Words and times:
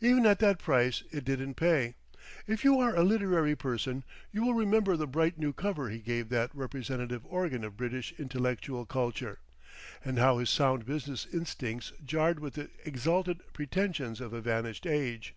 Even 0.00 0.26
at 0.26 0.40
that 0.40 0.58
price 0.58 1.04
it 1.12 1.24
didn't 1.24 1.54
pay. 1.54 1.94
If 2.48 2.64
you 2.64 2.80
are 2.80 2.96
a 2.96 3.04
literary 3.04 3.54
person 3.54 4.02
you 4.32 4.42
will 4.42 4.52
remember 4.54 4.96
the 4.96 5.06
bright 5.06 5.38
new 5.38 5.52
cover 5.52 5.90
he 5.90 6.00
gave 6.00 6.28
that 6.30 6.50
representative 6.52 7.22
organ 7.24 7.62
of 7.62 7.76
British 7.76 8.12
intellectual 8.18 8.84
culture, 8.84 9.38
and 10.04 10.18
how 10.18 10.38
his 10.38 10.50
sound 10.50 10.86
business 10.86 11.24
instincts 11.32 11.92
jarred 12.04 12.40
with 12.40 12.54
the 12.54 12.68
exalted 12.84 13.42
pretensions 13.52 14.20
of 14.20 14.32
a 14.32 14.40
vanishing 14.40 14.90
age. 14.90 15.36